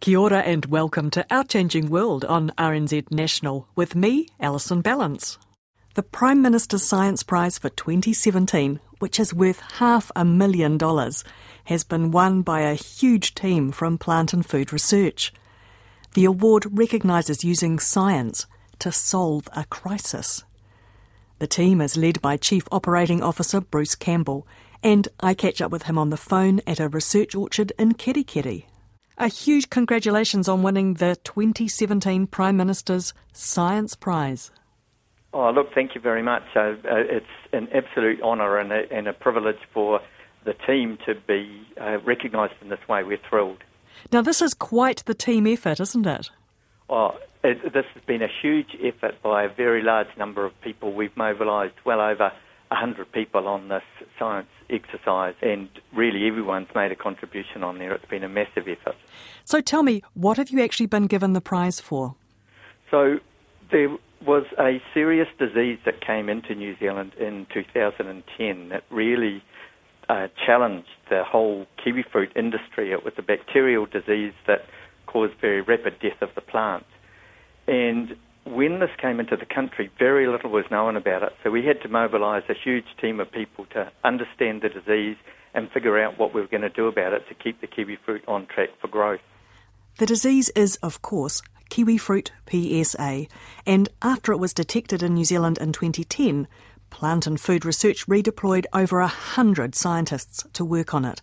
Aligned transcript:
Kia 0.00 0.16
ora 0.18 0.38
and 0.38 0.64
welcome 0.64 1.10
to 1.10 1.26
Our 1.30 1.44
Changing 1.44 1.90
World 1.90 2.24
on 2.24 2.52
RNZ 2.56 3.10
National 3.10 3.68
with 3.76 3.94
me, 3.94 4.28
Alison 4.40 4.82
Ballance. 4.82 5.36
The 5.94 6.02
Prime 6.02 6.40
Minister's 6.40 6.84
Science 6.84 7.22
Prize 7.22 7.58
for 7.58 7.68
2017, 7.68 8.80
which 8.98 9.20
is 9.20 9.34
worth 9.34 9.60
half 9.72 10.10
a 10.16 10.24
million 10.24 10.78
dollars, 10.78 11.22
has 11.64 11.84
been 11.84 12.12
won 12.12 12.40
by 12.40 12.62
a 12.62 12.72
huge 12.72 13.34
team 13.34 13.72
from 13.72 13.98
Plant 13.98 14.32
and 14.32 14.46
Food 14.46 14.72
Research. 14.72 15.34
The 16.14 16.24
award 16.24 16.64
recognises 16.70 17.44
using 17.44 17.78
science 17.78 18.46
to 18.78 18.90
solve 18.90 19.50
a 19.52 19.66
crisis. 19.66 20.44
The 21.40 21.46
team 21.46 21.82
is 21.82 21.98
led 21.98 22.22
by 22.22 22.38
Chief 22.38 22.66
Operating 22.72 23.22
Officer 23.22 23.60
Bruce 23.60 23.96
Campbell, 23.96 24.46
and 24.82 25.08
I 25.20 25.34
catch 25.34 25.60
up 25.60 25.70
with 25.70 25.82
him 25.82 25.98
on 25.98 26.08
the 26.08 26.16
phone 26.16 26.62
at 26.66 26.80
a 26.80 26.88
research 26.88 27.34
orchard 27.34 27.74
in 27.78 27.92
Kerikeri. 27.92 28.64
A 29.20 29.28
huge 29.28 29.68
congratulations 29.68 30.48
on 30.48 30.62
winning 30.62 30.94
the 30.94 31.14
2017 31.24 32.26
Prime 32.26 32.56
Minister's 32.56 33.12
Science 33.34 33.94
Prize. 33.94 34.50
Oh, 35.34 35.50
look, 35.50 35.74
thank 35.74 35.94
you 35.94 36.00
very 36.00 36.22
much. 36.22 36.44
Uh, 36.56 36.60
uh, 36.60 36.74
it's 36.84 37.26
an 37.52 37.68
absolute 37.74 38.22
honour 38.22 38.56
and 38.56 38.72
a, 38.72 38.90
and 38.90 39.06
a, 39.06 39.12
privilege 39.12 39.58
for 39.74 40.00
the 40.46 40.54
team 40.66 40.96
to 41.04 41.14
be 41.14 41.68
uh, 41.78 41.98
recognised 41.98 42.54
in 42.62 42.70
this 42.70 42.78
way. 42.88 43.04
We're 43.04 43.20
thrilled. 43.28 43.62
Now, 44.10 44.22
this 44.22 44.40
is 44.40 44.54
quite 44.54 45.04
the 45.04 45.12
team 45.12 45.46
effort, 45.46 45.80
isn't 45.80 46.06
it? 46.06 46.30
Oh, 46.88 47.18
it, 47.44 47.74
this 47.74 47.84
has 47.92 48.02
been 48.06 48.22
a 48.22 48.30
huge 48.40 48.74
effort 48.82 49.20
by 49.22 49.44
a 49.44 49.50
very 49.50 49.82
large 49.82 50.16
number 50.16 50.46
of 50.46 50.58
people. 50.62 50.94
We've 50.94 51.14
mobilised 51.14 51.74
well 51.84 52.00
over 52.00 52.32
100 52.68 53.12
people 53.12 53.48
on 53.48 53.68
this 53.68 53.82
science 54.18 54.48
exercise, 54.70 55.34
and 55.42 55.68
really 55.94 56.26
everyone's 56.26 56.68
made 56.74 56.92
a 56.92 56.96
contribution 56.96 57.62
on 57.62 57.78
there. 57.78 57.92
It's 57.92 58.04
been 58.04 58.24
a 58.24 58.28
massive 58.28 58.68
effort. 58.68 58.96
So 59.44 59.60
tell 59.60 59.82
me, 59.82 60.02
what 60.14 60.36
have 60.36 60.50
you 60.50 60.62
actually 60.62 60.86
been 60.86 61.06
given 61.06 61.32
the 61.32 61.40
prize 61.40 61.80
for? 61.80 62.14
So 62.90 63.18
there 63.70 63.96
was 64.24 64.44
a 64.58 64.82
serious 64.92 65.28
disease 65.38 65.78
that 65.84 66.04
came 66.04 66.28
into 66.28 66.54
New 66.54 66.76
Zealand 66.78 67.12
in 67.18 67.46
2010 67.52 68.68
that 68.68 68.84
really 68.90 69.42
uh, 70.08 70.28
challenged 70.44 70.88
the 71.08 71.24
whole 71.24 71.66
kiwi 71.82 72.04
fruit 72.10 72.30
industry. 72.36 72.92
It 72.92 73.04
was 73.04 73.14
a 73.16 73.22
bacterial 73.22 73.86
disease 73.86 74.34
that 74.46 74.66
caused 75.06 75.34
very 75.40 75.60
rapid 75.60 75.98
death 76.00 76.20
of 76.20 76.30
the 76.34 76.40
plant. 76.40 76.84
And 77.66 78.16
when 78.50 78.80
this 78.80 78.90
came 79.00 79.20
into 79.20 79.36
the 79.36 79.46
country, 79.46 79.90
very 79.98 80.26
little 80.26 80.50
was 80.50 80.64
known 80.70 80.96
about 80.96 81.22
it. 81.22 81.32
So 81.42 81.50
we 81.50 81.64
had 81.64 81.80
to 81.82 81.88
mobilise 81.88 82.42
a 82.48 82.54
huge 82.54 82.86
team 83.00 83.20
of 83.20 83.30
people 83.30 83.66
to 83.66 83.90
understand 84.04 84.62
the 84.62 84.68
disease 84.68 85.16
and 85.54 85.70
figure 85.70 85.98
out 85.98 86.18
what 86.18 86.34
we 86.34 86.40
were 86.40 86.46
going 86.46 86.62
to 86.62 86.68
do 86.68 86.86
about 86.86 87.12
it 87.12 87.26
to 87.28 87.34
keep 87.34 87.60
the 87.60 87.66
kiwi 87.66 87.98
fruit 88.04 88.22
on 88.28 88.46
track 88.46 88.70
for 88.80 88.88
growth. 88.88 89.20
The 89.98 90.06
disease 90.06 90.48
is, 90.50 90.76
of 90.76 91.02
course, 91.02 91.42
kiwi 91.70 91.98
fruit 91.98 92.32
PSA, 92.50 93.26
and 93.66 93.88
after 94.02 94.32
it 94.32 94.38
was 94.38 94.54
detected 94.54 95.02
in 95.02 95.14
New 95.14 95.24
Zealand 95.24 95.58
in 95.58 95.72
2010, 95.72 96.46
Plant 96.90 97.26
and 97.26 97.40
Food 97.40 97.64
Research 97.64 98.06
redeployed 98.06 98.66
over 98.72 99.00
a 99.00 99.06
hundred 99.06 99.74
scientists 99.74 100.44
to 100.52 100.64
work 100.64 100.92
on 100.94 101.04
it. 101.04 101.22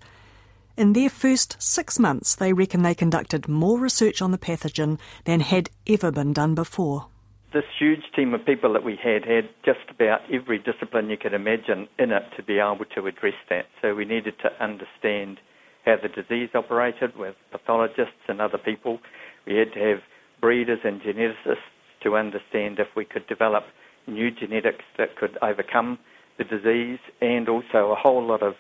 In 0.77 0.93
their 0.93 1.09
first 1.09 1.57
six 1.59 1.99
months, 1.99 2.35
they 2.35 2.53
reckon 2.53 2.83
they 2.83 2.95
conducted 2.95 3.47
more 3.47 3.79
research 3.79 4.21
on 4.21 4.31
the 4.31 4.37
pathogen 4.37 4.99
than 5.25 5.39
had 5.39 5.69
ever 5.87 6.11
been 6.11 6.33
done 6.33 6.55
before. 6.55 7.07
This 7.53 7.63
huge 7.79 8.03
team 8.13 8.33
of 8.33 8.45
people 8.45 8.73
that 8.73 8.83
we 8.83 8.99
had 9.01 9.23
had 9.23 9.49
just 9.63 9.89
about 9.89 10.19
every 10.31 10.59
discipline 10.59 11.09
you 11.09 11.17
could 11.17 11.33
imagine 11.33 11.87
in 11.97 12.11
it 12.11 12.23
to 12.35 12.43
be 12.43 12.59
able 12.59 12.83
to 12.93 13.07
address 13.07 13.35
that. 13.49 13.67
So 13.81 13.95
we 13.95 14.03
needed 14.03 14.33
to 14.41 14.63
understand 14.63 15.39
how 15.85 15.95
the 16.01 16.09
disease 16.09 16.49
operated 16.53 17.15
with 17.15 17.35
pathologists 17.51 18.27
and 18.27 18.41
other 18.41 18.57
people. 18.57 18.99
We 19.45 19.55
had 19.55 19.71
to 19.73 19.79
have 19.79 19.99
breeders 20.41 20.79
and 20.83 21.01
geneticists 21.01 21.63
to 22.03 22.17
understand 22.17 22.79
if 22.79 22.87
we 22.97 23.05
could 23.05 23.25
develop 23.27 23.63
new 24.07 24.29
genetics 24.29 24.83
that 24.97 25.15
could 25.15 25.37
overcome 25.41 25.99
the 26.37 26.43
disease, 26.43 26.99
and 27.21 27.49
also 27.49 27.91
a 27.91 27.95
whole 27.95 28.25
lot 28.25 28.43
of 28.43 28.53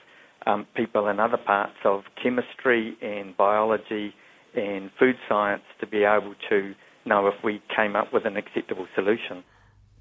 um, 0.45 0.65
people 0.75 1.07
in 1.09 1.19
other 1.19 1.37
parts 1.37 1.75
of 1.83 2.03
chemistry 2.21 2.97
and 3.01 3.35
biology 3.35 4.13
and 4.55 4.89
food 4.97 5.15
science 5.29 5.61
to 5.79 5.85
be 5.85 6.03
able 6.03 6.33
to 6.49 6.73
know 7.07 7.27
if 7.27 7.43
we 7.43 7.61
came 7.75 7.95
up 7.95 8.13
with 8.13 8.25
an 8.25 8.37
acceptable 8.37 8.87
solution. 8.95 9.43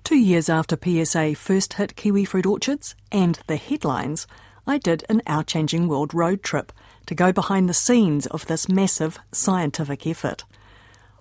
Two 0.05 0.17
years 0.17 0.49
after 0.49 0.77
PSA 0.77 1.35
first 1.35 1.75
hit 1.75 1.97
kiwi 1.97 2.25
fruit 2.25 2.47
orchards 2.47 2.95
and 3.11 3.39
the 3.47 3.57
headlines, 3.57 4.27
I 4.67 4.79
did 4.79 5.05
an 5.09 5.23
Our 5.27 5.45
Changing 5.45 5.89
World 5.89 6.15
road 6.15 6.43
trip 6.43 6.73
to 7.07 7.15
go 7.15 7.33
behind 7.33 7.69
the 7.69 7.75
scenes 7.75 8.27
of 8.27 8.47
this 8.47 8.69
massive 8.69 9.19
scientific 9.33 10.07
effort. 10.07 10.45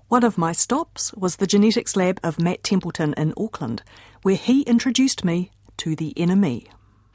One 0.07 0.23
of 0.23 0.37
my 0.37 0.51
stops 0.51 1.13
was 1.13 1.37
the 1.37 1.47
genetics 1.47 1.95
lab 1.95 2.19
of 2.23 2.39
Matt 2.39 2.63
Templeton 2.63 3.13
in 3.17 3.33
Auckland, 3.37 3.81
where 4.21 4.35
he 4.35 4.61
introduced 4.61 5.25
me 5.25 5.51
to 5.77 5.95
the 5.95 6.13
enemy. 6.15 6.67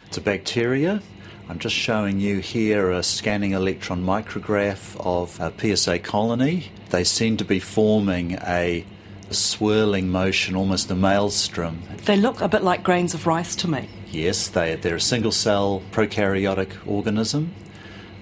It's 0.06 0.18
a 0.18 0.20
bacteria 0.20 1.00
I'm 1.50 1.58
just 1.58 1.74
showing 1.74 2.20
you 2.20 2.38
here 2.38 2.92
a 2.92 3.02
scanning 3.02 3.54
electron 3.54 4.04
micrograph 4.04 4.96
of 5.04 5.40
a 5.40 5.52
PSA 5.58 5.98
colony. 5.98 6.70
They 6.90 7.02
seem 7.02 7.38
to 7.38 7.44
be 7.44 7.58
forming 7.58 8.34
a, 8.34 8.86
swirling 9.30 10.10
motion, 10.10 10.54
almost 10.54 10.92
a 10.92 10.94
maelstrom. 10.94 11.82
They 12.04 12.16
look 12.16 12.40
a 12.40 12.48
bit 12.48 12.62
like 12.62 12.84
grains 12.84 13.14
of 13.14 13.26
rice 13.26 13.56
to 13.56 13.68
me. 13.68 13.88
Yes, 14.12 14.46
they, 14.46 14.76
they're 14.76 14.94
a 14.94 15.00
single 15.00 15.32
cell 15.32 15.82
prokaryotic 15.90 16.86
organism. 16.86 17.52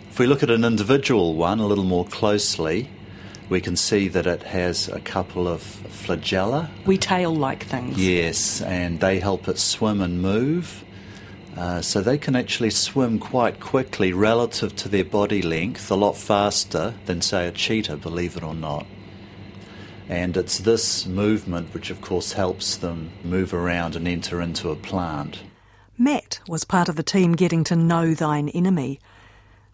If 0.08 0.18
we 0.18 0.26
look 0.26 0.42
at 0.42 0.48
an 0.48 0.64
individual 0.64 1.34
one 1.34 1.60
a 1.60 1.66
little 1.66 1.84
more 1.84 2.06
closely, 2.06 2.88
we 3.50 3.60
can 3.60 3.76
see 3.76 4.08
that 4.08 4.26
it 4.26 4.42
has 4.44 4.88
a 4.88 5.00
couple 5.00 5.46
of 5.46 5.60
flagella. 5.60 6.70
We 6.86 6.96
tail 6.96 7.34
like 7.34 7.64
things. 7.64 7.98
Yes, 8.02 8.62
and 8.62 9.00
they 9.00 9.20
help 9.20 9.48
it 9.48 9.58
swim 9.58 10.00
and 10.00 10.22
move. 10.22 10.82
Uh, 11.58 11.82
so 11.82 12.00
they 12.00 12.16
can 12.16 12.36
actually 12.36 12.70
swim 12.70 13.18
quite 13.18 13.58
quickly 13.58 14.12
relative 14.12 14.76
to 14.76 14.88
their 14.88 15.04
body 15.04 15.42
length, 15.42 15.90
a 15.90 15.94
lot 15.96 16.16
faster 16.16 16.94
than, 17.06 17.20
say, 17.20 17.48
a 17.48 17.50
cheetah, 17.50 17.96
believe 17.96 18.36
it 18.36 18.44
or 18.44 18.54
not. 18.54 18.86
And 20.08 20.36
it's 20.36 20.58
this 20.58 21.04
movement 21.04 21.74
which, 21.74 21.90
of 21.90 22.00
course, 22.00 22.34
helps 22.34 22.76
them 22.76 23.10
move 23.24 23.52
around 23.52 23.96
and 23.96 24.06
enter 24.06 24.40
into 24.40 24.70
a 24.70 24.76
plant. 24.76 25.42
Matt 25.98 26.38
was 26.46 26.62
part 26.62 26.88
of 26.88 26.94
the 26.94 27.02
team 27.02 27.32
getting 27.32 27.64
to 27.64 27.74
know 27.74 28.14
thine 28.14 28.50
enemy. 28.50 29.00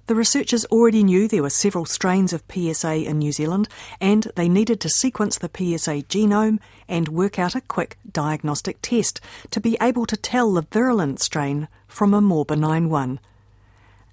The 0.07 0.15
researchers 0.15 0.67
already 0.67 1.03
knew 1.03 1.27
there 1.27 1.43
were 1.43 1.49
several 1.49 1.87
strains 1.87 2.35
of 2.35 2.43
PSA 2.53 3.09
in 3.09 3.19
New 3.19 3.33
Zealand, 3.33 3.69
and 4.03 4.31
they 4.37 4.51
needed 4.51 4.79
to 4.83 4.91
sequence 4.91 5.39
the 5.39 5.49
PSA 5.49 6.03
genome 6.03 6.59
and 6.87 7.09
work 7.09 7.39
out 7.39 7.55
a 7.55 7.63
quick 7.63 7.97
diagnostic 8.13 8.83
test 8.83 9.23
to 9.51 9.61
be 9.61 9.79
able 9.81 10.05
to 10.05 10.17
tell 10.19 10.53
the 10.53 10.67
virulent 10.71 11.21
strain 11.21 11.69
from 11.89 12.13
a 12.13 12.21
more 12.21 12.45
benign 12.45 12.91
one. 12.91 13.19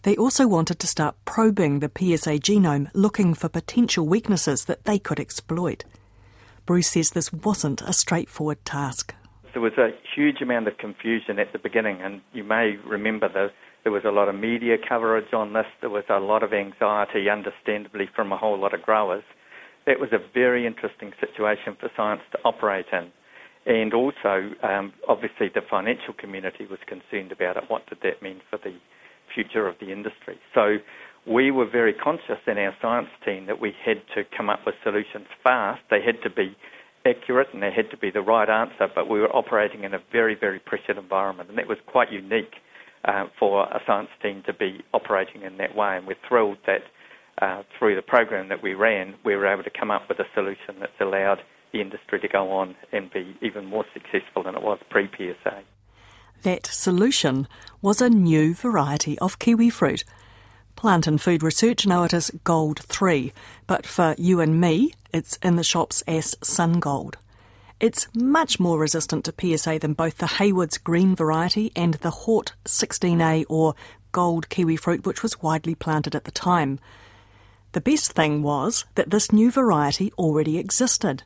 They 0.04 0.16
also 0.16 0.48
wanted 0.48 0.80
to 0.80 0.88
start 0.88 1.18
probing 1.26 1.80
the 1.80 1.92
PSA 1.94 2.40
genome, 2.40 2.90
looking 2.94 3.34
for 3.34 3.50
potential 3.50 4.08
weaknesses 4.08 4.66
that 4.66 4.86
they 4.86 4.98
could 4.98 5.20
exploit. 5.20 5.84
Bruce 6.66 6.92
says 6.92 7.10
this 7.10 7.34
wasn't 7.34 7.82
a 7.82 7.92
straightforward 7.92 8.64
task. 8.64 9.14
There 9.52 9.62
was 9.62 9.78
a 9.78 9.90
huge 10.16 10.42
amount 10.42 10.70
of 10.70 10.78
confusion 10.78 11.38
at 11.38 11.52
the 11.52 11.60
beginning, 11.60 12.00
and 12.02 12.22
you 12.32 12.46
may 12.46 12.78
remember 12.86 13.28
the 13.28 13.52
there 13.84 13.92
was 13.92 14.04
a 14.06 14.12
lot 14.12 14.30
of 14.30 14.36
media 14.36 14.78
coverage 14.78 15.34
on 15.34 15.54
this. 15.54 15.66
There 15.82 15.90
was 15.90 16.04
a 16.10 16.20
lot 16.20 16.44
of 16.44 16.54
anxiety, 16.54 17.30
understandably, 17.30 18.10
from 18.16 18.32
a 18.32 18.38
whole 18.38 18.60
lot 18.60 18.74
of 18.74 18.82
growers. 18.82 19.24
That 19.88 20.00
was 20.00 20.12
a 20.12 20.20
very 20.34 20.68
interesting 20.68 21.14
situation 21.20 21.76
for 21.80 21.90
science 21.98 22.22
to 22.34 22.40
operate 22.46 22.86
in. 22.92 23.12
And 23.66 23.94
also, 23.94 24.52
um, 24.64 24.94
obviously, 25.08 25.50
the 25.54 25.62
financial 25.68 26.14
community 26.14 26.66
was 26.66 26.80
concerned 26.88 27.32
about 27.32 27.58
it. 27.58 27.64
What 27.68 27.88
did 27.88 28.00
that 28.04 28.22
mean 28.22 28.42
for 28.50 28.58
the 28.58 28.76
future 29.34 29.68
of 29.68 29.76
the 29.80 29.92
industry? 29.92 30.38
So 30.54 30.78
we 31.28 31.52
were 31.52 31.70
very 31.70 31.94
conscious 31.94 32.42
in 32.48 32.58
our 32.58 32.76
science 32.82 33.10
team 33.24 33.46
that 33.46 33.62
we 33.62 33.74
had 33.86 34.02
to 34.16 34.24
come 34.36 34.50
up 34.50 34.62
with 34.66 34.76
solutions 34.84 35.28
fast. 35.44 35.82
They 35.90 36.02
had 36.02 36.22
to 36.24 36.30
be 36.30 36.56
accurate 37.06 37.48
and 37.54 37.62
they 37.62 37.72
had 37.72 37.90
to 37.92 37.98
be 37.98 38.12
the 38.12 38.22
right 38.22 38.50
answer, 38.50 38.88
but 38.94 39.10
we 39.10 39.20
were 39.20 39.36
operating 39.36 39.84
in 39.84 39.94
a 39.94 40.00
very, 40.12 40.36
very 40.36 40.60
pressured 40.60 40.98
environment, 40.98 41.50
and 41.50 41.58
that 41.58 41.68
was 41.68 41.78
quite 41.88 42.12
unique 42.12 42.54
uh, 43.06 43.26
for 43.40 43.64
a 43.64 43.82
science 43.86 44.10
team 44.22 44.44
to 44.46 44.54
be 44.54 44.84
operating 44.94 45.42
in 45.44 45.58
that 45.58 45.76
way. 45.76 45.98
And 45.98 46.08
we're 46.08 46.16
thrilled 46.28 46.58
that 46.68 46.82
uh, 47.42 47.64
through 47.78 47.96
the 47.96 48.02
program 48.02 48.50
that 48.50 48.62
we 48.62 48.74
ran, 48.74 49.16
we 49.26 49.36
were 49.36 49.48
able 49.48 49.64
to 49.64 49.70
come 49.70 49.92
up 49.92 50.08
with 50.08 50.20
a 50.20 50.26
solution 50.34 50.76
that's 50.80 51.00
allowed 51.00 51.40
the 51.74 51.82
industry 51.82 52.20
to 52.20 52.28
go 52.28 52.52
on 52.52 52.76
and 52.92 53.12
be 53.12 53.36
even 53.42 53.66
more 53.66 53.86
successful 53.94 54.44
than 54.44 54.56
it 54.56 54.62
was 54.62 54.80
pre 54.90 55.10
PSA. 55.18 55.64
That 56.44 56.66
solution 56.66 57.48
was 57.82 58.02
a 58.02 58.10
new 58.10 58.54
variety 58.54 59.18
of 59.20 59.40
kiwi 59.40 59.70
fruit. 59.70 60.04
Plant 60.76 61.06
and 61.06 61.22
Food 61.22 61.44
Research 61.44 61.86
know 61.86 62.04
it 62.04 62.14
as 62.14 62.32
Gold 62.44 62.80
3, 62.80 63.32
but 63.68 63.86
for 63.86 64.16
you 64.18 64.40
and 64.40 64.60
me, 64.60 64.94
it's 65.14 65.38
in 65.38 65.56
the 65.56 65.64
shops 65.64 66.02
as 66.08 66.36
Sun 66.42 66.80
Gold. 66.80 67.18
It's 67.82 68.08
much 68.14 68.60
more 68.60 68.78
resistant 68.78 69.26
to 69.26 69.58
PSA 69.58 69.80
than 69.80 69.94
both 69.94 70.20
the 70.20 70.28
Hayward's 70.28 70.78
green 70.78 71.16
variety 71.16 71.72
and 71.76 71.96
the 71.96 72.12
Hort 72.12 72.54
16A 72.64 73.46
or 73.50 73.74
gold 74.12 74.50
kiwi 74.50 74.76
fruit, 74.76 75.04
which 75.04 75.24
was 75.24 75.42
widely 75.42 75.74
planted 75.74 76.14
at 76.14 76.26
the 76.26 76.32
time. 76.32 76.78
The 77.72 77.82
best 77.82 78.12
thing 78.12 78.44
was 78.44 78.86
that 78.94 79.10
this 79.10 79.32
new 79.32 79.50
variety 79.50 80.14
already 80.14 80.60
existed. 80.60 81.24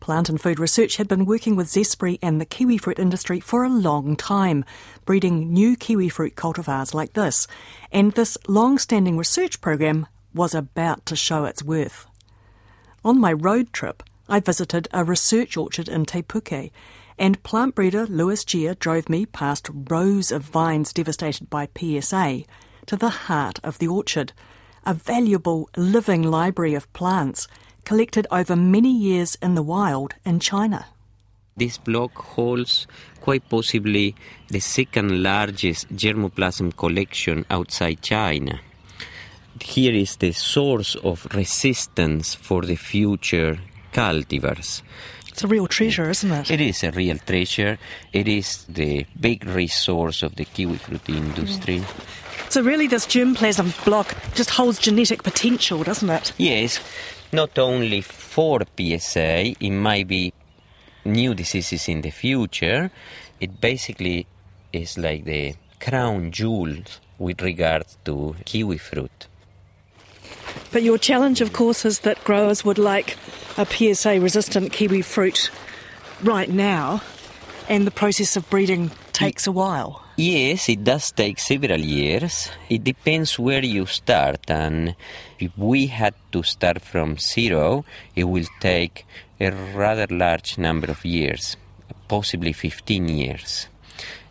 Plant 0.00 0.28
and 0.28 0.40
Food 0.40 0.58
Research 0.58 0.96
had 0.96 1.06
been 1.06 1.24
working 1.24 1.54
with 1.54 1.68
Zespri 1.68 2.18
and 2.20 2.40
the 2.40 2.46
kiwi 2.46 2.76
fruit 2.76 2.98
industry 2.98 3.38
for 3.38 3.62
a 3.62 3.70
long 3.70 4.16
time, 4.16 4.64
breeding 5.04 5.52
new 5.52 5.76
kiwi 5.76 6.08
fruit 6.08 6.34
cultivars 6.34 6.94
like 6.94 7.12
this, 7.12 7.46
and 7.92 8.10
this 8.14 8.36
long 8.48 8.76
standing 8.76 9.16
research 9.16 9.60
program 9.60 10.08
was 10.34 10.52
about 10.52 11.06
to 11.06 11.14
show 11.14 11.44
its 11.44 11.62
worth. 11.62 12.06
On 13.04 13.20
my 13.20 13.32
road 13.32 13.72
trip, 13.72 14.02
I 14.32 14.38
visited 14.38 14.86
a 14.92 15.02
research 15.02 15.56
orchard 15.56 15.88
in 15.88 16.04
Te 16.04 16.22
Puke, 16.22 16.70
and 17.18 17.42
plant 17.42 17.74
breeder 17.74 18.06
Luis 18.06 18.44
Gea 18.44 18.78
drove 18.78 19.08
me 19.08 19.26
past 19.26 19.68
rows 19.90 20.30
of 20.30 20.44
vines 20.44 20.92
devastated 20.92 21.50
by 21.50 21.68
PSA 21.76 22.44
to 22.86 22.96
the 22.96 23.08
heart 23.26 23.58
of 23.64 23.80
the 23.80 23.88
orchard, 23.88 24.32
a 24.86 24.94
valuable 24.94 25.68
living 25.76 26.22
library 26.22 26.74
of 26.74 26.90
plants 26.92 27.48
collected 27.84 28.28
over 28.30 28.54
many 28.54 28.96
years 28.96 29.36
in 29.42 29.56
the 29.56 29.64
wild 29.64 30.14
in 30.24 30.38
China. 30.38 30.86
This 31.56 31.76
block 31.76 32.14
holds 32.14 32.86
quite 33.20 33.48
possibly 33.48 34.14
the 34.46 34.60
second 34.60 35.24
largest 35.24 35.88
germplasm 35.88 36.76
collection 36.76 37.44
outside 37.50 38.00
China. 38.00 38.60
Here 39.60 39.92
is 39.92 40.16
the 40.16 40.30
source 40.30 40.94
of 40.94 41.26
resistance 41.34 42.36
for 42.36 42.62
the 42.62 42.76
future 42.76 43.58
cultivars. 43.92 44.82
It's 45.28 45.44
a 45.44 45.48
real 45.48 45.66
treasure, 45.66 46.10
isn't 46.10 46.30
it? 46.30 46.50
It 46.50 46.60
is 46.60 46.82
a 46.82 46.90
real 46.90 47.16
treasure. 47.18 47.78
It 48.12 48.28
is 48.28 48.64
the 48.68 49.06
big 49.18 49.46
resource 49.46 50.22
of 50.22 50.34
the 50.34 50.44
kiwi 50.44 50.76
fruit 50.76 51.08
industry. 51.08 51.78
Mm. 51.78 52.50
So, 52.50 52.62
really, 52.62 52.88
this 52.88 53.06
germplasm 53.06 53.84
block 53.84 54.16
just 54.34 54.50
holds 54.50 54.78
genetic 54.80 55.22
potential, 55.22 55.84
doesn't 55.84 56.10
it? 56.10 56.32
Yes, 56.36 56.80
not 57.32 57.58
only 57.58 58.00
for 58.00 58.60
PSA, 58.76 59.54
it 59.60 59.70
might 59.70 60.08
be 60.08 60.32
new 61.04 61.34
diseases 61.34 61.88
in 61.88 62.00
the 62.00 62.10
future. 62.10 62.90
It 63.40 63.60
basically 63.60 64.26
is 64.72 64.98
like 64.98 65.24
the 65.24 65.54
crown 65.80 66.32
jewels 66.32 67.00
with 67.18 67.40
regard 67.40 67.84
to 68.04 68.34
kiwi 68.44 68.78
fruit. 68.78 69.28
But 70.72 70.82
your 70.82 70.98
challenge, 70.98 71.40
of 71.40 71.52
course, 71.52 71.84
is 71.84 72.00
that 72.00 72.22
growers 72.24 72.64
would 72.64 72.78
like 72.78 73.16
a 73.56 73.66
PSA 73.66 74.20
resistant 74.20 74.72
kiwi 74.72 75.02
fruit 75.02 75.50
right 76.22 76.48
now, 76.48 77.02
and 77.68 77.86
the 77.86 77.90
process 77.90 78.36
of 78.36 78.48
breeding 78.50 78.90
takes 79.12 79.46
a 79.46 79.52
while. 79.52 80.02
Yes, 80.16 80.68
it 80.68 80.84
does 80.84 81.12
take 81.12 81.38
several 81.38 81.80
years. 81.80 82.50
It 82.68 82.84
depends 82.84 83.38
where 83.38 83.64
you 83.64 83.86
start, 83.86 84.50
and 84.50 84.94
if 85.38 85.56
we 85.56 85.86
had 85.86 86.14
to 86.32 86.42
start 86.42 86.82
from 86.82 87.16
zero, 87.18 87.84
it 88.14 88.24
will 88.24 88.46
take 88.60 89.06
a 89.40 89.50
rather 89.50 90.06
large 90.10 90.58
number 90.58 90.90
of 90.90 91.04
years, 91.04 91.56
possibly 92.08 92.52
15 92.52 93.08
years. 93.08 93.68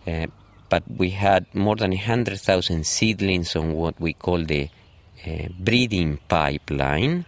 Uh, 0.06 0.28
but 0.70 0.84
we 0.98 1.10
had 1.10 1.46
more 1.56 1.76
than 1.76 1.92
100,000 1.92 2.86
seedlings 2.86 3.56
on 3.56 3.74
what 3.74 4.00
we 4.00 4.14
call 4.14 4.44
the 4.44 4.70
uh, 5.26 5.48
breeding 5.60 6.20
pipeline. 6.28 7.26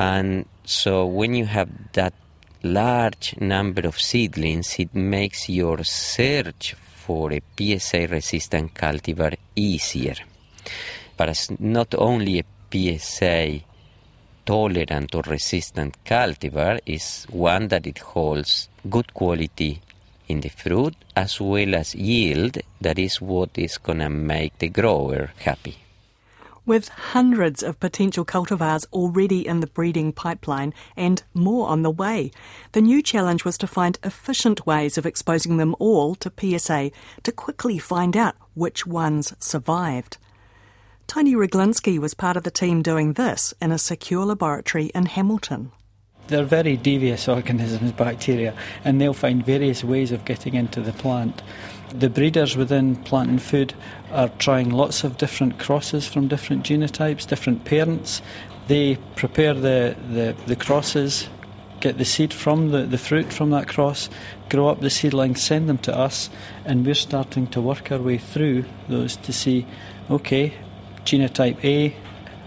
And 0.00 0.46
so 0.64 1.04
when 1.04 1.34
you 1.34 1.44
have 1.44 1.68
that 1.92 2.14
large 2.62 3.34
number 3.38 3.86
of 3.86 4.00
seedlings, 4.00 4.76
it 4.78 4.94
makes 4.94 5.50
your 5.50 5.84
search 5.84 6.72
for 6.72 7.30
a 7.34 7.42
PSA 7.58 8.08
resistant 8.08 8.72
cultivar 8.72 9.36
easier. 9.54 10.14
But 11.18 11.28
it's 11.28 11.50
not 11.60 11.94
only 11.98 12.38
a 12.38 12.44
PSA 12.72 13.60
tolerant 14.46 15.14
or 15.14 15.22
resistant 15.26 16.02
cultivar 16.02 16.80
is 16.86 17.26
one 17.28 17.68
that 17.68 17.86
it 17.86 17.98
holds 17.98 18.70
good 18.88 19.12
quality 19.12 19.82
in 20.28 20.40
the 20.40 20.48
fruit 20.48 20.94
as 21.14 21.38
well 21.42 21.74
as 21.74 21.94
yield 21.94 22.56
that 22.80 22.98
is 22.98 23.20
what 23.20 23.50
is 23.56 23.76
going 23.76 23.98
to 23.98 24.08
make 24.08 24.58
the 24.60 24.70
grower 24.70 25.30
happy. 25.44 25.76
With 26.66 26.88
hundreds 26.88 27.62
of 27.62 27.80
potential 27.80 28.24
cultivars 28.24 28.84
already 28.92 29.46
in 29.46 29.60
the 29.60 29.66
breeding 29.66 30.12
pipeline 30.12 30.74
and 30.96 31.22
more 31.32 31.68
on 31.68 31.82
the 31.82 31.90
way, 31.90 32.30
the 32.72 32.82
new 32.82 33.02
challenge 33.02 33.44
was 33.44 33.56
to 33.58 33.66
find 33.66 33.98
efficient 34.04 34.66
ways 34.66 34.98
of 34.98 35.06
exposing 35.06 35.56
them 35.56 35.74
all 35.78 36.14
to 36.16 36.30
PSA 36.30 36.90
to 37.22 37.32
quickly 37.32 37.78
find 37.78 38.16
out 38.16 38.36
which 38.54 38.86
ones 38.86 39.34
survived. 39.38 40.18
Tony 41.06 41.34
Reglinski 41.34 41.98
was 41.98 42.14
part 42.14 42.36
of 42.36 42.44
the 42.44 42.52
team 42.52 42.82
doing 42.82 43.14
this 43.14 43.52
in 43.60 43.72
a 43.72 43.78
secure 43.78 44.24
laboratory 44.24 44.92
in 44.94 45.06
Hamilton. 45.06 45.72
They're 46.28 46.44
very 46.44 46.76
devious 46.76 47.26
organisms, 47.26 47.90
bacteria, 47.90 48.54
and 48.84 49.00
they'll 49.00 49.12
find 49.12 49.44
various 49.44 49.82
ways 49.82 50.12
of 50.12 50.24
getting 50.24 50.54
into 50.54 50.80
the 50.80 50.92
plant. 50.92 51.42
The 51.94 52.08
breeders 52.08 52.56
within 52.56 52.96
plant 52.96 53.30
and 53.30 53.42
food 53.42 53.74
are 54.12 54.28
trying 54.38 54.70
lots 54.70 55.02
of 55.02 55.18
different 55.18 55.58
crosses 55.58 56.06
from 56.06 56.28
different 56.28 56.64
genotypes, 56.64 57.26
different 57.26 57.64
parents. 57.64 58.22
They 58.68 58.96
prepare 59.16 59.54
the, 59.54 59.96
the, 60.08 60.36
the 60.46 60.54
crosses, 60.54 61.28
get 61.80 61.98
the 61.98 62.04
seed 62.04 62.32
from 62.32 62.70
the, 62.70 62.84
the 62.84 62.98
fruit 62.98 63.32
from 63.32 63.50
that 63.50 63.66
cross, 63.66 64.08
grow 64.48 64.68
up 64.68 64.80
the 64.80 64.90
seedlings, 64.90 65.42
send 65.42 65.68
them 65.68 65.78
to 65.78 65.96
us, 65.96 66.30
and 66.64 66.86
we're 66.86 66.94
starting 66.94 67.48
to 67.48 67.60
work 67.60 67.90
our 67.90 67.98
way 67.98 68.18
through 68.18 68.66
those 68.88 69.16
to 69.16 69.32
see 69.32 69.66
okay, 70.08 70.54
genotype 71.04 71.64
A 71.64 71.96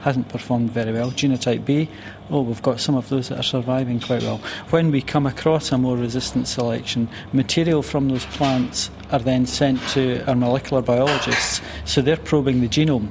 hasn't 0.01 0.29
performed 0.29 0.71
very 0.71 0.93
well. 0.93 1.11
Genotype 1.11 1.65
B, 1.65 1.89
oh, 2.29 2.41
we've 2.41 2.61
got 2.61 2.79
some 2.79 2.95
of 2.95 3.09
those 3.09 3.29
that 3.29 3.39
are 3.39 3.43
surviving 3.43 3.99
quite 3.99 4.23
well. 4.23 4.37
When 4.69 4.91
we 4.91 5.01
come 5.01 5.25
across 5.25 5.71
a 5.71 5.77
more 5.77 5.97
resistant 5.97 6.47
selection, 6.47 7.09
material 7.31 7.81
from 7.81 8.09
those 8.09 8.25
plants 8.27 8.89
are 9.11 9.19
then 9.19 9.45
sent 9.45 9.81
to 9.89 10.23
our 10.27 10.35
molecular 10.35 10.81
biologists, 10.81 11.61
so 11.85 12.01
they're 12.01 12.17
probing 12.17 12.61
the 12.61 12.67
genome 12.67 13.09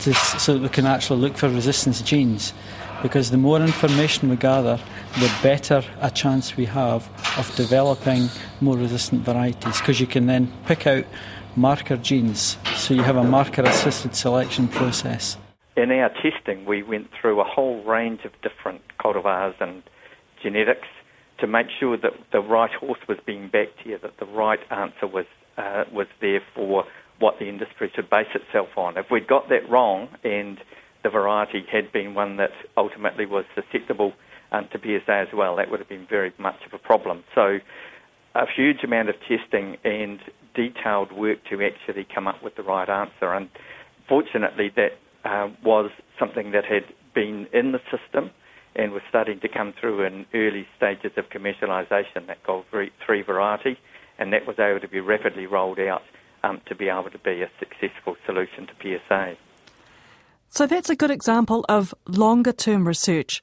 to, 0.00 0.14
so 0.14 0.54
that 0.54 0.62
we 0.62 0.68
can 0.68 0.86
actually 0.86 1.20
look 1.20 1.36
for 1.36 1.48
resistance 1.48 2.02
genes. 2.02 2.52
Because 3.02 3.30
the 3.30 3.36
more 3.36 3.60
information 3.60 4.30
we 4.30 4.36
gather, 4.36 4.80
the 5.20 5.32
better 5.42 5.84
a 6.00 6.10
chance 6.10 6.56
we 6.56 6.64
have 6.64 7.06
of 7.38 7.54
developing 7.54 8.28
more 8.60 8.76
resistant 8.76 9.22
varieties. 9.22 9.78
Because 9.78 10.00
you 10.00 10.06
can 10.06 10.26
then 10.26 10.50
pick 10.64 10.86
out 10.86 11.04
marker 11.54 11.98
genes, 11.98 12.56
so 12.76 12.94
you 12.94 13.02
have 13.02 13.16
a 13.16 13.24
marker 13.24 13.62
assisted 13.62 14.16
selection 14.16 14.68
process 14.68 15.36
in 15.76 15.90
our 15.90 16.10
testing, 16.10 16.64
we 16.66 16.82
went 16.82 17.08
through 17.20 17.40
a 17.40 17.44
whole 17.44 17.82
range 17.84 18.20
of 18.24 18.32
different 18.42 18.82
cultivars 19.02 19.54
and 19.60 19.82
genetics 20.42 20.88
to 21.40 21.46
make 21.46 21.66
sure 21.80 21.96
that 21.96 22.12
the 22.32 22.40
right 22.40 22.70
horse 22.72 23.00
was 23.08 23.18
being 23.26 23.48
backed 23.48 23.80
here, 23.82 23.98
that 23.98 24.18
the 24.20 24.26
right 24.26 24.60
answer 24.70 25.06
was 25.06 25.26
uh, 25.56 25.84
was 25.92 26.06
there 26.20 26.40
for 26.54 26.84
what 27.20 27.38
the 27.38 27.48
industry 27.48 27.90
should 27.94 28.10
base 28.10 28.26
itself 28.34 28.68
on. 28.76 28.96
If 28.96 29.06
we'd 29.10 29.28
got 29.28 29.48
that 29.48 29.68
wrong 29.70 30.08
and 30.24 30.58
the 31.04 31.10
variety 31.10 31.64
had 31.70 31.92
been 31.92 32.14
one 32.14 32.38
that 32.38 32.50
ultimately 32.76 33.26
was 33.26 33.44
susceptible 33.54 34.12
um, 34.50 34.68
to 34.72 34.78
PSA 34.78 35.12
as 35.12 35.28
well, 35.32 35.56
that 35.56 35.70
would 35.70 35.78
have 35.78 35.88
been 35.88 36.06
very 36.08 36.32
much 36.38 36.56
of 36.66 36.72
a 36.72 36.78
problem. 36.78 37.22
So, 37.34 37.58
a 38.34 38.46
huge 38.50 38.82
amount 38.82 39.10
of 39.10 39.14
testing 39.28 39.76
and 39.84 40.18
detailed 40.56 41.12
work 41.12 41.38
to 41.50 41.62
actually 41.62 42.04
come 42.12 42.26
up 42.26 42.42
with 42.42 42.56
the 42.56 42.64
right 42.64 42.88
answer. 42.88 43.32
And 43.32 43.48
fortunately, 44.08 44.72
that 44.74 44.98
uh, 45.24 45.48
was 45.64 45.90
something 46.18 46.52
that 46.52 46.64
had 46.64 46.84
been 47.14 47.46
in 47.52 47.72
the 47.72 47.80
system 47.90 48.30
and 48.76 48.92
was 48.92 49.02
starting 49.08 49.40
to 49.40 49.48
come 49.48 49.72
through 49.80 50.04
in 50.04 50.26
early 50.34 50.66
stages 50.76 51.12
of 51.16 51.28
commercialisation, 51.30 52.26
that 52.26 52.42
Gold 52.44 52.64
3 52.70 53.22
variety, 53.22 53.78
and 54.18 54.32
that 54.32 54.46
was 54.46 54.58
able 54.58 54.80
to 54.80 54.88
be 54.88 55.00
rapidly 55.00 55.46
rolled 55.46 55.78
out 55.78 56.02
um, 56.42 56.60
to 56.66 56.74
be 56.74 56.88
able 56.88 57.10
to 57.10 57.18
be 57.18 57.42
a 57.42 57.50
successful 57.58 58.16
solution 58.26 58.66
to 58.66 58.72
PSA. 58.80 59.36
So 60.48 60.66
that's 60.66 60.90
a 60.90 60.96
good 60.96 61.10
example 61.10 61.64
of 61.68 61.94
longer 62.06 62.52
term 62.52 62.86
research 62.86 63.42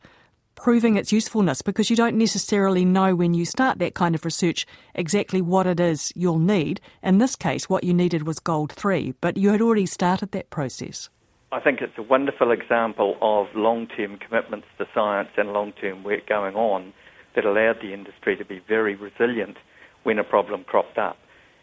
proving 0.55 0.95
its 0.95 1.11
usefulness 1.11 1.61
because 1.61 1.89
you 1.89 1.95
don't 1.95 2.17
necessarily 2.17 2.85
know 2.85 3.15
when 3.15 3.33
you 3.33 3.45
start 3.45 3.79
that 3.79 3.95
kind 3.95 4.13
of 4.13 4.23
research 4.23 4.67
exactly 4.93 5.41
what 5.41 5.65
it 5.65 5.79
is 5.79 6.13
you'll 6.15 6.38
need. 6.38 6.79
In 7.01 7.17
this 7.17 7.35
case, 7.35 7.67
what 7.67 7.83
you 7.83 7.93
needed 7.93 8.27
was 8.27 8.39
Gold 8.39 8.71
3, 8.71 9.15
but 9.21 9.38
you 9.38 9.50
had 9.50 9.61
already 9.61 9.88
started 9.88 10.31
that 10.33 10.51
process. 10.51 11.09
I 11.53 11.60
think 11.60 11.81
it's 11.81 11.98
a 11.98 12.01
wonderful 12.01 12.51
example 12.51 13.17
of 13.20 13.48
long 13.55 13.86
term 13.86 14.17
commitments 14.17 14.67
to 14.77 14.86
science 14.96 15.27
and 15.36 15.51
long 15.51 15.74
term 15.74 16.01
work 16.01 16.25
going 16.29 16.55
on 16.55 16.93
that 17.36 17.43
allowed 17.43 17.81
the 17.81 17.93
industry 17.93 18.38
to 18.38 18.46
be 18.46 18.62
very 18.70 18.96
resilient 18.96 19.58
when 20.03 20.17
a 20.17 20.24
problem 20.24 20.63
cropped 20.63 20.98
up. 20.98 21.17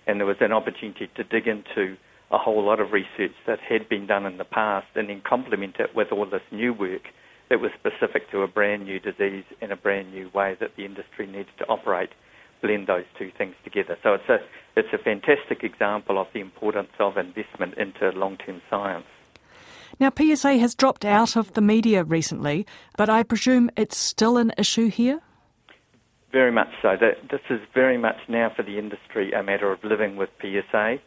And 0.07 0.21
there 0.21 0.26
was 0.26 0.37
an 0.40 0.52
opportunity 0.52 1.09
to 1.16 1.25
dig 1.25 1.49
into 1.49 1.97
a 2.30 2.37
whole 2.37 2.62
lot 2.62 2.80
of 2.80 2.92
research 2.92 3.33
that 3.47 3.61
had 3.61 3.88
been 3.88 4.07
done 4.07 4.26
in 4.26 4.37
the 4.37 4.45
past 4.45 4.88
and 4.95 5.09
then 5.09 5.23
complement 5.26 5.76
it 5.78 5.97
with 5.97 6.09
all 6.12 6.26
this 6.26 6.42
new 6.52 6.75
work 6.75 7.09
that 7.49 7.59
was 7.59 7.71
specific 7.78 8.30
to 8.30 8.42
a 8.42 8.47
brand 8.47 8.85
new 8.85 9.00
disease 9.00 9.45
and 9.62 9.73
a 9.73 9.76
brand 9.76 10.12
new 10.12 10.28
way 10.35 10.54
that 10.61 10.76
the 10.76 10.85
industry 10.85 11.26
needed 11.26 11.57
to 11.57 11.66
operate, 11.66 12.11
blend 12.61 12.88
those 12.88 13.07
two 13.18 13.30
things 13.38 13.54
together. 13.64 13.97
So 14.02 14.12
it's 14.12 14.28
a, 14.28 14.37
it's 14.76 14.92
a 14.92 14.99
fantastic 14.99 15.64
example 15.64 16.21
of 16.21 16.26
the 16.35 16.40
importance 16.40 16.92
of 16.99 17.16
investment 17.16 17.78
into 17.78 18.11
long 18.11 18.37
term 18.37 18.61
science. 18.68 19.07
Now, 20.00 20.12
PSA 20.17 20.59
has 20.59 20.76
dropped 20.76 21.05
out 21.05 21.35
of 21.35 21.55
the 21.55 21.61
media 21.61 22.05
recently, 22.05 22.67
but 22.97 23.11
I 23.11 23.25
presume 23.25 23.69
it's 23.76 23.97
still 23.97 24.37
an 24.37 24.52
issue 24.57 24.90
here? 24.90 25.21
Very 26.31 26.52
much 26.52 26.69
so. 26.83 26.95
This 27.00 27.40
is 27.50 27.61
very 27.75 27.99
much 27.99 28.17
now 28.28 28.52
for 28.55 28.62
the 28.62 28.78
industry 28.78 29.33
a 29.33 29.43
matter 29.43 29.73
of 29.73 29.83
living 29.83 30.17
with 30.17 30.28
PSA, 30.40 30.99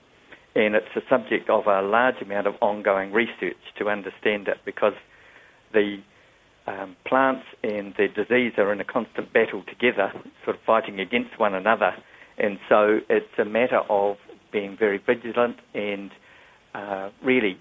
and 0.55 0.75
it's 0.75 0.93
a 0.95 1.01
subject 1.10 1.50
of 1.50 1.67
a 1.67 1.81
large 1.81 2.21
amount 2.21 2.48
of 2.48 2.55
ongoing 2.60 3.13
research 3.13 3.62
to 3.77 3.89
understand 3.89 4.50
it 4.50 4.57
because 4.65 4.95
the 5.71 6.00
um, 6.67 6.98
plants 7.05 7.45
and 7.63 7.93
the 7.98 8.07
disease 8.07 8.53
are 8.57 8.74
in 8.74 8.81
a 8.81 8.86
constant 8.86 9.31
battle 9.31 9.63
together, 9.63 10.12
sort 10.43 10.57
of 10.57 10.62
fighting 10.63 11.00
against 11.00 11.39
one 11.39 11.53
another. 11.53 11.95
And 12.38 12.60
so 12.67 13.00
it's 13.10 13.38
a 13.38 13.45
matter 13.45 13.81
of 13.89 14.17
being 14.51 14.75
very 14.77 14.98
vigilant 14.98 15.57
and 15.74 16.12
uh, 16.74 17.10
really 17.24 17.57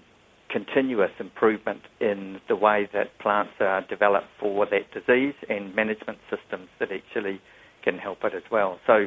continuous 0.51 1.11
improvement 1.19 1.81
in 1.99 2.39
the 2.47 2.55
way 2.55 2.89
that 2.93 3.17
plants 3.19 3.53
are 3.59 3.81
developed 3.87 4.27
for 4.39 4.65
that 4.65 4.91
disease 4.93 5.33
and 5.49 5.73
management 5.75 6.17
systems 6.29 6.67
that 6.79 6.89
actually 6.91 7.41
can 7.83 7.97
help 7.97 8.19
it 8.23 8.33
as 8.35 8.43
well. 8.51 8.79
So 8.85 9.05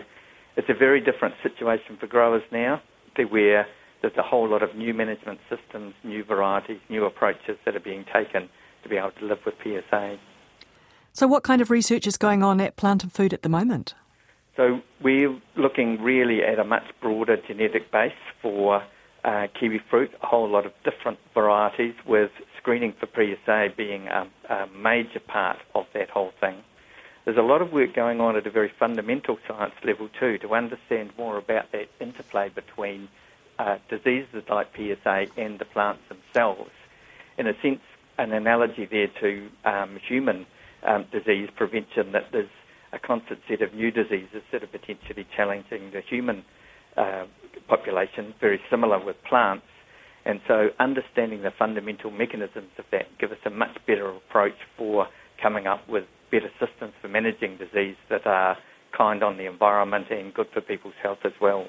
it's 0.57 0.69
a 0.69 0.75
very 0.75 1.01
different 1.01 1.35
situation 1.43 1.97
for 2.01 2.07
growers 2.07 2.43
now, 2.51 2.81
where 3.31 3.67
there's 4.01 4.17
a 4.17 4.23
whole 4.23 4.49
lot 4.49 4.63
of 4.63 4.75
new 4.75 4.93
management 4.93 5.39
systems, 5.49 5.95
new 6.03 6.25
varieties, 6.25 6.79
new 6.89 7.05
approaches 7.05 7.57
that 7.65 7.77
are 7.77 7.81
being 7.81 8.05
taken 8.13 8.49
to 8.83 8.89
be 8.89 8.97
able 8.97 9.13
to 9.13 9.25
live 9.25 9.39
with 9.47 9.55
PSA. 9.63 10.19
So, 11.13 11.27
what 11.29 11.45
kind 11.45 11.63
of 11.63 11.71
research 11.71 12.07
is 12.07 12.17
going 12.17 12.43
on 12.43 12.61
at 12.61 12.77
Plant 12.77 13.05
and 13.05 13.13
Food 13.13 13.33
at 13.33 13.43
the 13.43 13.49
moment? 13.49 13.95
So, 14.57 14.81
we're 15.01 15.39
looking 15.57 16.03
really 16.03 16.43
at 16.43 16.59
a 16.59 16.65
much 16.65 16.85
broader 17.01 17.37
genetic 17.47 17.91
base 17.93 18.13
for 18.43 18.83
uh, 19.25 19.47
kiwi 19.59 19.81
fruit, 19.91 20.11
a 20.23 20.27
whole 20.27 20.49
lot 20.49 20.67
of 20.67 20.73
different 20.85 21.19
varieties, 21.33 21.95
with 22.07 22.31
screening 22.59 22.95
for 22.99 23.07
PSA 23.07 23.75
being 23.77 24.07
a, 24.09 24.29
a 24.49 24.67
major 24.69 25.21
part 25.21 25.59
of 25.75 25.87
that 25.95 26.11
whole 26.11 26.33
thing. 26.41 26.57
There's 27.25 27.39
a 27.39 27.43
lot 27.43 27.63
of 27.63 27.73
work 27.73 27.95
going 27.95 28.21
on 28.21 28.37
at 28.37 28.47
a 28.47 28.51
very 28.51 28.71
fundamental 28.79 29.39
science 29.49 29.75
level 29.83 30.11
too 30.21 30.37
to 30.39 30.55
understand 30.55 31.11
more 31.17 31.39
about 31.39 31.73
that 31.73 31.89
interplay 31.99 32.51
between 32.51 33.09
uh, 33.59 33.79
diseases 33.89 34.45
like 34.49 34.69
PSA 34.77 35.27
and 35.39 35.59
the 35.59 35.65
plants 35.65 36.03
themselves. 36.09 36.71
In 37.39 37.47
a 37.47 37.55
sense, 37.63 37.81
an 38.19 38.33
analogy 38.33 38.87
there 38.91 39.09
to 39.21 39.49
um, 39.65 39.99
human 40.07 40.47
um, 40.83 41.07
disease 41.11 41.49
prevention 41.57 42.13
that 42.13 42.27
there's 42.31 42.51
a 42.93 42.99
constant 42.99 43.41
set 43.49 43.63
of 43.63 43.75
new 43.75 43.91
diseases 43.91 44.43
that 44.53 44.63
are 44.63 44.69
potentially 44.69 45.27
challenging 45.35 45.91
the 45.93 46.01
human 46.01 46.45
uh, 46.97 47.25
population, 47.69 48.35
very 48.41 48.61
similar 48.71 49.05
with 49.05 49.17
plants. 49.29 49.67
And 50.25 50.41
so 50.49 50.69
understanding 50.79 51.43
the 51.43 51.51
fundamental 51.51 52.11
mechanisms 52.11 52.71
of 52.79 52.85
that 52.93 53.07
give 53.19 53.31
us 53.31 53.39
a 53.45 53.51
much 53.51 53.77
better 53.87 54.09
approach 54.09 54.57
for 54.77 55.07
coming 55.43 55.67
up 55.67 55.87
with 55.89 56.05
better 56.31 56.51
systems 56.59 56.95
for 57.01 57.09
managing 57.09 57.59
disease 57.59 57.97
that 58.09 58.27
are 58.27 58.57
kind 58.97 59.23
on 59.23 59.37
the 59.37 59.47
environment 59.47 60.07
and 60.11 60.33
good 60.33 60.47
for 60.53 60.61
people's 60.61 60.95
health 61.03 61.19
as 61.25 61.33
well. 61.41 61.67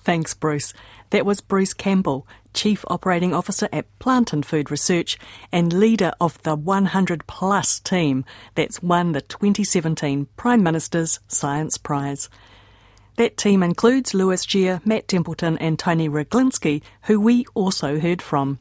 Thanks, 0.00 0.32
Bruce. 0.34 0.72
That 1.10 1.26
was 1.26 1.40
Bruce 1.40 1.74
Campbell, 1.74 2.26
Chief 2.54 2.84
Operating 2.88 3.34
Officer 3.34 3.68
at 3.72 3.86
Plant 3.98 4.32
and 4.32 4.46
Food 4.46 4.70
Research 4.70 5.18
and 5.50 5.72
leader 5.72 6.12
of 6.20 6.40
the 6.42 6.54
100 6.54 7.26
plus 7.26 7.80
team 7.80 8.24
that's 8.54 8.82
won 8.82 9.12
the 9.12 9.20
2017 9.20 10.28
Prime 10.36 10.62
Minister's 10.62 11.18
Science 11.28 11.78
Prize. 11.78 12.28
That 13.18 13.36
team 13.36 13.64
includes 13.64 14.14
Luis 14.14 14.46
Gea, 14.46 14.80
Matt 14.86 15.08
Templeton, 15.08 15.58
and 15.58 15.76
Tony 15.76 16.08
Reglinski, 16.08 16.82
who 17.02 17.18
we 17.18 17.46
also 17.52 17.98
heard 17.98 18.22
from. 18.22 18.60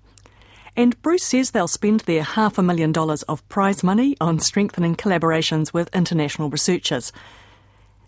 And 0.76 1.00
Bruce 1.04 1.26
says 1.26 1.52
they'll 1.52 1.68
spend 1.68 2.00
their 2.02 2.24
half 2.24 2.58
a 2.58 2.64
million 2.64 2.92
dollars 2.92 3.22
of 3.24 3.48
prize 3.50 3.84
money 3.84 4.18
on 4.20 4.40
strengthening 4.40 4.96
collaborations 4.96 5.74
with 5.74 5.96
international 5.96 6.50
researchers. 6.50 7.14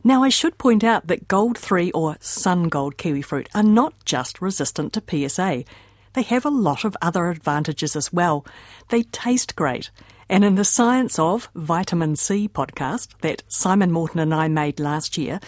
Now, 0.03 0.23
I 0.23 0.29
should 0.29 0.57
point 0.57 0.83
out 0.83 1.05
that 1.05 1.27
Gold 1.27 1.55
3 1.55 1.91
or 1.91 2.17
Sun 2.19 2.69
Gold 2.69 2.97
kiwi 2.97 3.21
fruit 3.21 3.47
are 3.53 3.61
not 3.61 3.93
just 4.03 4.41
resistant 4.41 4.93
to 4.93 5.03
PSA. 5.29 5.65
They 6.13 6.23
have 6.23 6.45
a 6.45 6.49
lot 6.49 6.83
of 6.83 6.97
other 6.99 7.29
advantages 7.29 7.95
as 7.95 8.11
well. 8.11 8.43
They 8.87 9.03
taste 9.03 9.55
great. 9.55 9.91
And 10.27 10.43
in 10.43 10.55
the 10.55 10.65
Science 10.65 11.19
of 11.19 11.47
Vitamin 11.53 12.15
C 12.15 12.47
podcast 12.47 13.09
that 13.21 13.43
Simon 13.47 13.91
Morton 13.91 14.19
and 14.19 14.33
I 14.33 14.47
made 14.47 14.79
last 14.79 15.15
year, 15.15 15.39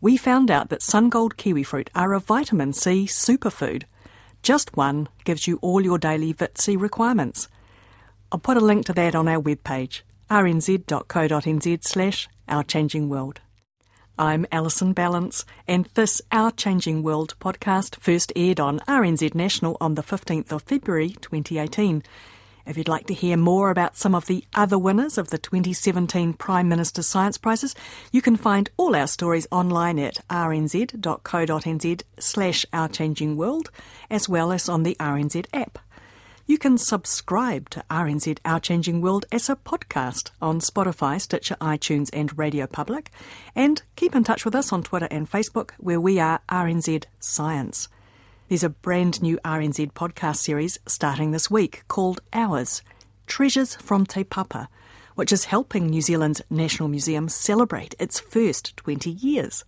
we 0.00 0.16
found 0.16 0.50
out 0.50 0.70
that 0.70 0.82
Sun 0.82 1.10
Gold 1.10 1.36
kiwi 1.36 1.62
fruit 1.62 1.90
are 1.94 2.14
a 2.14 2.20
vitamin 2.20 2.72
C 2.72 3.04
superfood. 3.06 3.84
Just 4.42 4.76
one 4.76 5.08
gives 5.24 5.46
you 5.46 5.58
all 5.60 5.82
your 5.82 5.98
daily 5.98 6.32
Vit 6.32 6.58
C 6.58 6.76
requirements. 6.76 7.48
I'll 8.32 8.38
put 8.38 8.56
a 8.56 8.60
link 8.60 8.86
to 8.86 8.92
that 8.94 9.14
on 9.14 9.28
our 9.28 9.42
webpage, 9.42 10.02
rnz.co.nz 10.30 11.84
slash 11.84 12.28
Our 12.48 12.64
Changing 12.64 13.08
World. 13.08 13.40
I'm 14.18 14.46
Alison 14.52 14.94
Ballance, 14.94 15.44
and 15.66 15.86
this 15.94 16.22
Our 16.30 16.50
Changing 16.50 17.02
World 17.02 17.34
podcast 17.40 17.96
first 17.96 18.32
aired 18.36 18.60
on 18.60 18.80
RNZ 18.80 19.34
National 19.34 19.76
on 19.80 19.94
the 19.94 20.02
15th 20.02 20.52
of 20.52 20.62
February 20.62 21.10
2018. 21.20 22.02
If 22.70 22.78
you'd 22.78 22.86
like 22.86 23.08
to 23.08 23.14
hear 23.14 23.36
more 23.36 23.72
about 23.72 23.96
some 23.96 24.14
of 24.14 24.26
the 24.26 24.44
other 24.54 24.78
winners 24.78 25.18
of 25.18 25.30
the 25.30 25.38
2017 25.38 26.34
Prime 26.34 26.68
Minister's 26.68 27.08
Science 27.08 27.36
Prizes, 27.36 27.74
you 28.12 28.22
can 28.22 28.36
find 28.36 28.70
all 28.76 28.94
our 28.94 29.08
stories 29.08 29.48
online 29.50 29.98
at 29.98 30.18
rnz.co.nz 30.30 32.02
slash 32.20 32.64
Our 32.72 32.88
Changing 32.88 33.36
World, 33.36 33.72
as 34.08 34.28
well 34.28 34.52
as 34.52 34.68
on 34.68 34.84
the 34.84 34.94
RNZ 35.00 35.46
app. 35.52 35.80
You 36.46 36.58
can 36.58 36.78
subscribe 36.78 37.70
to 37.70 37.84
RNZ 37.90 38.38
Our 38.44 38.60
Changing 38.60 39.00
World 39.00 39.26
as 39.32 39.50
a 39.50 39.56
podcast 39.56 40.30
on 40.40 40.60
Spotify, 40.60 41.20
Stitcher, 41.20 41.56
iTunes, 41.60 42.08
and 42.12 42.38
Radio 42.38 42.68
Public. 42.68 43.10
And 43.56 43.82
keep 43.96 44.14
in 44.14 44.22
touch 44.22 44.44
with 44.44 44.54
us 44.54 44.72
on 44.72 44.84
Twitter 44.84 45.08
and 45.10 45.28
Facebook, 45.28 45.72
where 45.78 46.00
we 46.00 46.20
are 46.20 46.40
RNZ 46.48 47.06
Science. 47.18 47.88
There's 48.50 48.64
a 48.64 48.68
brand 48.68 49.22
new 49.22 49.38
RNZ 49.44 49.92
podcast 49.92 50.38
series 50.38 50.80
starting 50.84 51.30
this 51.30 51.52
week 51.52 51.84
called 51.86 52.20
Ours 52.32 52.82
Treasures 53.28 53.76
from 53.76 54.04
Te 54.04 54.24
Papa, 54.24 54.68
which 55.14 55.30
is 55.30 55.44
helping 55.44 55.86
New 55.86 56.02
Zealand's 56.02 56.42
National 56.50 56.88
Museum 56.88 57.28
celebrate 57.28 57.94
its 58.00 58.18
first 58.18 58.76
20 58.76 59.08
years. 59.08 59.64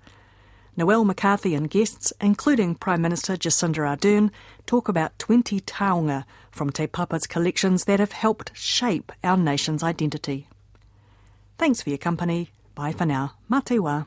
Noel 0.76 1.04
McCarthy 1.04 1.54
and 1.54 1.70
guests, 1.70 2.12
including 2.20 2.74
Prime 2.74 3.00
Minister 3.00 3.36
Jacinda 3.36 3.86
Ardern, 3.86 4.32
talk 4.66 4.88
about 4.88 5.16
20 5.20 5.60
taonga 5.60 6.24
from 6.50 6.70
Te 6.70 6.88
Papa's 6.88 7.28
collections 7.28 7.84
that 7.84 8.00
have 8.00 8.10
helped 8.10 8.50
shape 8.52 9.12
our 9.22 9.36
nation's 9.36 9.84
identity. 9.84 10.48
Thanks 11.56 11.82
for 11.82 11.90
your 11.90 11.98
company. 11.98 12.50
Bye 12.74 12.90
for 12.90 13.06
now. 13.06 13.34
Matewa. 13.48 14.06